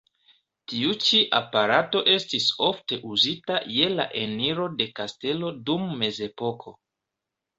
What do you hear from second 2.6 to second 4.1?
ofte uzita je la